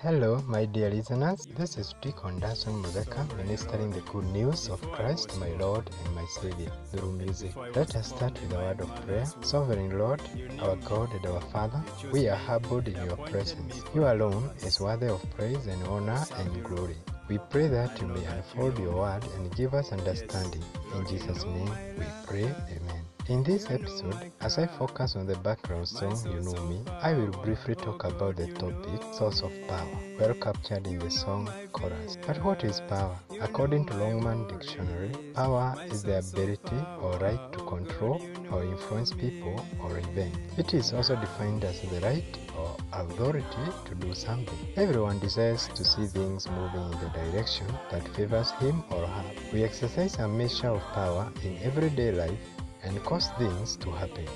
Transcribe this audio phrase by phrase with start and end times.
[0.00, 1.44] Hello, my dear listeners.
[1.56, 6.70] This is Deacon Muzeka ministering the good news of Christ, my Lord and my Savior,
[6.92, 7.50] through music.
[7.74, 9.26] Let us start with a word of prayer.
[9.40, 10.22] Sovereign Lord,
[10.60, 11.82] our God and our Father,
[12.12, 13.82] we are humbled in your presence.
[13.92, 16.96] You alone is worthy of praise and honor and glory.
[17.28, 20.62] We pray that you may unfold your word and give us understanding.
[20.94, 22.44] In Jesus' name we pray.
[22.44, 23.02] Amen.
[23.28, 27.30] In this episode, as I focus on the background song You Know Me, I will
[27.42, 32.16] briefly talk about the topic Source of Power, well captured in the song chorus.
[32.26, 33.18] But what is power?
[33.38, 38.18] According to Longman Dictionary, power is the ability or right to control
[38.50, 40.38] or influence people or events.
[40.56, 42.24] It is also defined as the right
[42.56, 44.58] or authority to do something.
[44.76, 49.24] Everyone desires to see things moving in the direction that favors him or her.
[49.52, 54.26] We exercise a measure of power in everyday life and cause things to happen.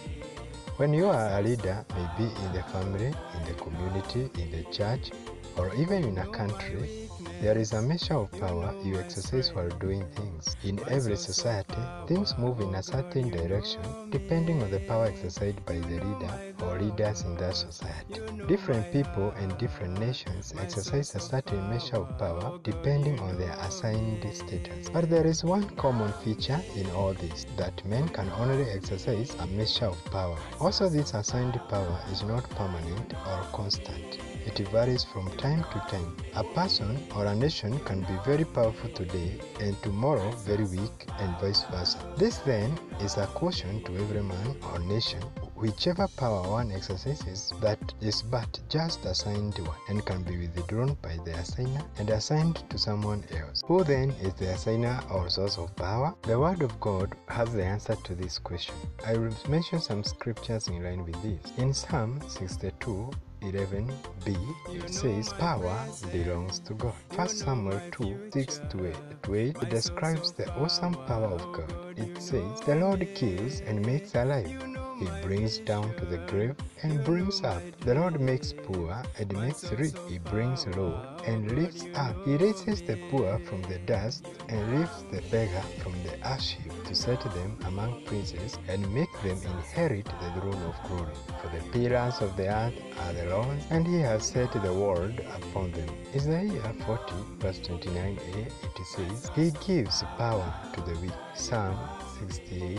[0.76, 5.10] When you are a leader, maybe in the family, in the community, in the church,
[5.56, 7.08] or even in a country,
[7.40, 10.56] there is a measure of power you exercise while doing things.
[10.64, 15.74] In every society, things move in a certain direction depending on the power exercised by
[15.74, 18.20] the leader or leaders in that society.
[18.48, 24.24] Different people and different nations exercise a certain measure of power depending on their assigned
[24.34, 24.88] status.
[24.90, 29.46] But there is one common feature in all this that men can only exercise a
[29.48, 30.38] measure of power.
[30.60, 34.18] Also, this assigned power is not permanent or constant.
[34.44, 36.16] It varies from time to time.
[36.34, 41.38] A person or a nation can be very powerful today and tomorrow very weak and
[41.40, 41.98] vice versa.
[42.16, 45.22] This then is a caution to every man or nation
[45.62, 50.96] whichever power one exercises that is but just assigned to one and can be withdrawn
[51.00, 53.62] by the assigner and assigned to someone else.
[53.66, 56.14] Who then is the assigner or source of power?
[56.22, 58.74] The Word of God has the answer to this question.
[59.06, 61.52] I will mention some scriptures in line with this.
[61.58, 66.94] In Psalm 62, 11b, it says, Power belongs to God.
[67.14, 71.72] 1 Samuel 2 6 to 8, to 8 it describes the awesome power of God.
[71.96, 74.71] It says, The Lord kills and makes alive.
[75.02, 76.54] He brings down to the grave
[76.84, 77.60] and brings up.
[77.80, 79.96] The Lord makes poor and makes rich.
[80.08, 80.94] He brings low
[81.26, 82.14] and lifts up.
[82.24, 86.72] He raises the poor from the dust and lifts the beggar from the ash heap
[86.84, 91.14] to set them among princes and make them inherit the throne of glory.
[91.40, 95.18] For the pillars of the earth are the Lord's, and he has set the world
[95.18, 95.88] upon them.
[96.14, 101.12] Isaiah 40, verse 29a, it says, He gives power to the weak.
[101.34, 101.76] Psalm
[102.20, 102.78] 68,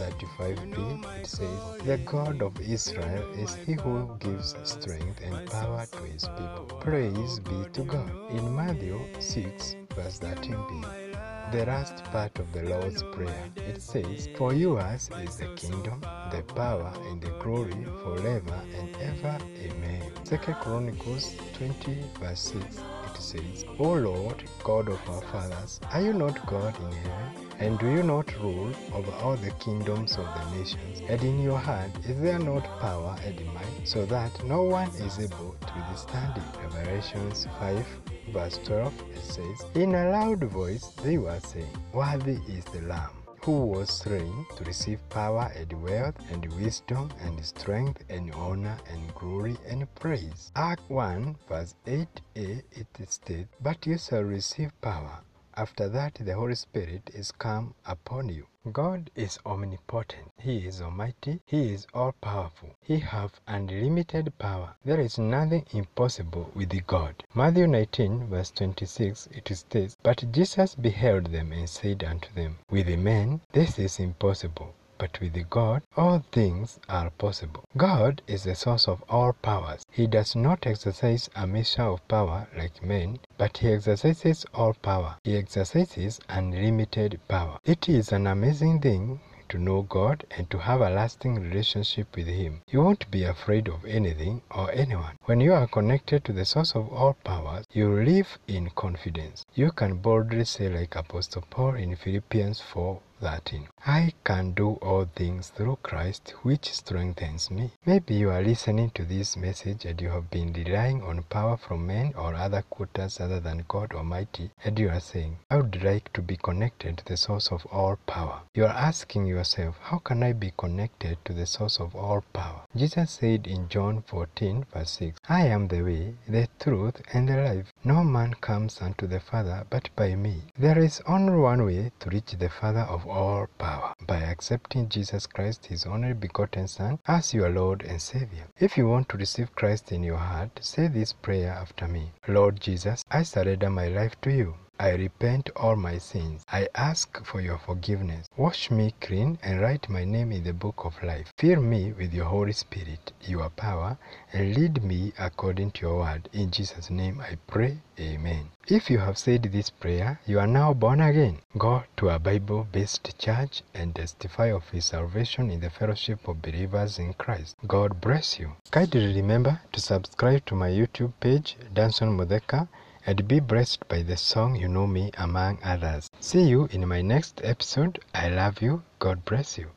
[0.00, 5.98] 35b, it says, The God of Israel is he who gives strength and power to
[6.04, 6.66] his people.
[6.80, 8.10] Praise be to God.
[8.30, 14.54] In Matthew 6, verse 13b, the last part of the Lord's Prayer, it says, For
[14.54, 16.00] yours is the kingdom,
[16.30, 19.36] the power, and the glory forever and ever.
[19.58, 20.02] Amen.
[20.24, 26.12] Second Chronicles 20, verse 6, it says, O Lord, God of our fathers, are you
[26.12, 27.46] not God in heaven?
[27.58, 31.02] And do you not rule over all the kingdoms of the nations?
[31.08, 35.18] And in your hand is there not power and might, so that no one is
[35.18, 36.62] able to withstand it?
[36.62, 37.86] Revelations 5
[38.32, 43.19] verse 12 it says, In a loud voice they were saying, Worthy is the Lamb
[43.42, 49.14] who was slain to receive power and wealth and wisdom and strength and honor and
[49.14, 50.52] glory and praise.
[50.56, 55.22] Act 1 verse 8a it states, But you shall receive power
[55.56, 58.46] after that, the Holy Spirit is come upon you.
[58.72, 60.30] God is omnipotent.
[60.38, 61.40] He is almighty.
[61.46, 62.76] He is all powerful.
[62.82, 64.74] He have unlimited power.
[64.84, 67.24] There is nothing impossible with God.
[67.34, 72.88] Matthew 19 verse 26 it states, But Jesus beheld them and said unto them, With
[72.98, 77.64] men this is impossible, but with God all things are possible.
[77.74, 79.82] God is the source of all powers.
[79.90, 85.16] He does not exercise a measure of power like men, but he exercises all power.
[85.24, 87.58] He exercises unlimited power.
[87.64, 92.28] It is an amazing thing to know God and to have a lasting relationship with
[92.28, 92.62] Him.
[92.68, 95.16] You won't be afraid of anything or anyone.
[95.24, 99.44] When you are connected to the source of all powers, you live in confidence.
[99.54, 103.68] You can boldly say, like Apostle Paul in Philippians 4 13.
[103.86, 107.72] I can do all things through Christ which strengthens me.
[107.84, 111.86] Maybe you are listening to this message and you have been relying on power from
[111.86, 116.12] men or other quarters other than God Almighty, and you are saying, I would like
[116.14, 118.40] to be connected to the source of all power.
[118.54, 122.62] You are asking yourself, How can I be connected to the source of all power?
[122.76, 127.36] Jesus said in John 14, verse 6, I am the way, the truth, and the
[127.36, 127.72] life.
[127.82, 130.42] No man comes unto the Father but by me.
[130.58, 135.26] There is only one way to reach the Father of all power by accepting Jesus
[135.26, 138.48] Christ, his only begotten Son, as your Lord and Savior.
[138.58, 142.60] If you want to receive Christ in your heart, say this prayer after me Lord
[142.60, 144.56] Jesus, I surrender my life to you.
[144.82, 146.42] I repent all my sins.
[146.50, 148.30] I ask for your forgiveness.
[148.38, 151.34] Wash me clean and write my name in the book of life.
[151.36, 153.98] Fill me with your Holy Spirit, your power,
[154.32, 156.30] and lead me according to your word.
[156.32, 157.76] In Jesus' name I pray.
[157.98, 158.48] Amen.
[158.68, 161.40] If you have said this prayer, you are now born again.
[161.58, 166.40] Go to a Bible based church and testify of His salvation in the fellowship of
[166.40, 167.54] believers in Christ.
[167.66, 168.52] God bless you.
[168.70, 172.66] Kindly remember to subscribe to my YouTube page, Danson Mudeka
[173.06, 176.10] and be blessed by the song You Know Me among others.
[176.20, 177.98] See you in my next episode.
[178.14, 178.82] I love you.
[178.98, 179.70] God bless you.